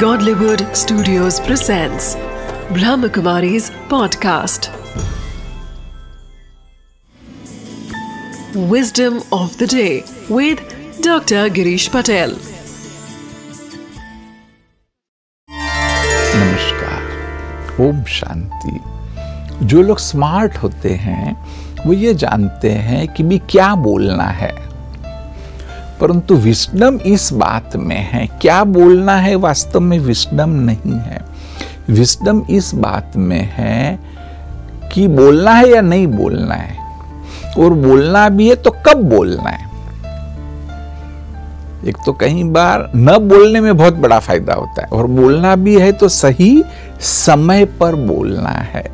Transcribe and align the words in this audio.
Godlywood 0.00 0.62
Studios 0.76 1.40
presents 1.40 2.16
Brahmakumari's 2.76 3.70
podcast. 3.92 4.68
Wisdom 8.72 9.22
of 9.32 9.56
the 9.56 9.66
day 9.66 10.04
with 10.28 10.60
Dr. 11.00 11.48
Girish 11.48 11.88
Patel. 11.90 12.36
नमस्कार 16.34 17.80
ओम 17.86 18.04
शांति 18.18 19.66
जो 19.66 19.82
लोग 19.82 19.98
smart 19.98 20.56
होते 20.62 20.94
हैं 21.06 21.36
वो 21.86 21.92
ये 21.92 22.14
जानते 22.24 22.72
हैं 22.90 23.06
कि 23.14 23.22
भी 23.22 23.38
क्या 23.50 23.74
बोलना 23.88 24.28
है 24.42 24.52
परंतु 26.00 26.34
विस्डम 26.34 26.96
इस 26.96 27.32
बात 27.32 27.76
में 27.76 28.00
है। 28.00 28.26
क्या 28.26 28.64
बोलना 28.64 29.16
है 29.16 29.34
वास्तव 29.34 29.80
में 29.80 29.98
विस्डम 29.98 30.50
नहीं 30.50 30.92
है? 30.92 31.24
विस्डम 31.90 32.42
इस 32.50 32.74
बात 32.74 33.12
में 33.16 33.50
है 33.52 33.98
कि 34.92 35.08
बोलना 35.08 35.52
है 35.52 35.68
या 35.68 35.80
नहीं 35.80 36.06
बोलना 36.06 36.54
है? 36.54 36.76
और 37.58 37.72
बोलना 37.72 38.28
भी 38.28 38.48
है 38.48 38.54
तो 38.54 38.70
कब 38.70 38.96
बोलना 38.96 39.50
है? 39.50 39.66
एक 41.86 41.96
तो 42.06 42.12
कई 42.12 42.44
बार 42.44 42.92
न 42.96 43.18
बोलने 43.18 43.60
में 43.60 43.76
बहुत 43.76 43.94
बड़ा 43.94 44.18
फ़ायदा 44.18 44.54
होता 44.54 44.82
है। 44.82 44.88
और 44.88 45.06
बोलना 45.06 45.56
भी 45.56 45.80
है 45.80 45.92
तो 45.92 46.08
सही 46.08 46.64
समय 47.00 47.64
पर 47.64 47.94
बोलना 47.94 48.50
है। 48.50 48.90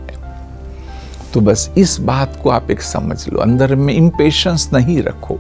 तो 1.35 1.41
बस 1.41 1.71
इस 1.79 2.01
बात 2.01 2.39
को 2.43 2.51
आप 2.51 2.71
एक 2.71 2.83
समझ 2.83 3.29
लो। 3.29 3.41
अंदर 3.41 3.75
में 3.75 3.95
इम्पेशंस 3.95 4.71
नहीं 4.73 5.03
रखो। 5.03 5.39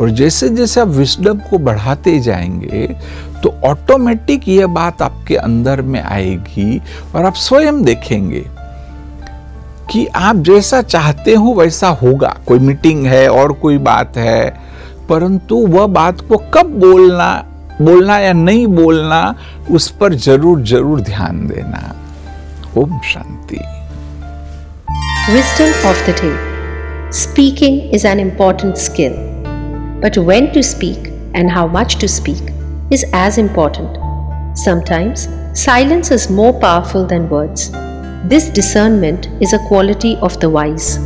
और 0.00 0.10
जैसे 0.10 0.48
जैसे 0.48 0.80
आप 0.80 0.88
विस्डम 0.88 1.38
को 1.50 1.58
बढ़ाते 1.58 2.18
जाएँगे 2.20 2.86
तो 3.42 3.54
ऑटोमेटिक 3.64 4.48
ये 4.48 4.66
बात 4.66 5.02
आपके 5.02 5.36
अंदर 5.36 5.82
में 5.82 6.00
आएगी 6.02 6.80
और 7.14 7.24
आप 7.24 7.34
स्वयं 7.34 7.82
देखेंगे 7.84 8.44
कि 9.90 10.06
आप 10.06 10.36
जैसा 10.36 10.82
चाहते 10.82 11.34
हो 11.34 11.54
वैसा 11.54 11.88
होगा। 12.02 12.36
कोई 12.46 12.58
मीटिंग 12.58 13.06
है 13.06 13.28
और 13.28 13.52
कोई 13.52 13.78
बात 13.78 14.16
है, 14.16 14.48
परंतु 15.08 15.56
वह 15.66 15.86
बात 15.86 16.20
को 16.20 16.36
कब 16.54 16.78
बोलना 16.80 17.28
बोलना 17.82 18.18
या 18.18 18.32
नहीं 18.32 18.66
बोलना, 18.66 19.34
उस 19.70 19.88
पर 19.90 20.14
ज़रूर 20.14 20.62
ज़रूर 20.62 21.00
ध्यान 21.00 21.46
देना। 21.46 21.94
ओम 22.78 22.98
शांति। 23.04 23.58
Wisdom 25.28 25.72
of 25.84 26.02
the 26.06 26.12
day. 26.20 26.34
Speaking 27.10 27.80
is 27.92 28.04
an 28.04 28.20
important 28.20 28.78
skill. 28.78 29.35
But 30.00 30.18
when 30.18 30.52
to 30.52 30.62
speak 30.62 31.12
and 31.34 31.50
how 31.50 31.66
much 31.66 31.96
to 31.96 32.08
speak 32.08 32.52
is 32.90 33.04
as 33.12 33.38
important. 33.38 33.98
Sometimes 34.56 35.28
silence 35.54 36.10
is 36.10 36.28
more 36.30 36.58
powerful 36.60 37.06
than 37.06 37.28
words. 37.30 37.70
This 38.28 38.50
discernment 38.50 39.28
is 39.40 39.52
a 39.52 39.58
quality 39.68 40.16
of 40.16 40.38
the 40.40 40.50
wise. 40.50 40.98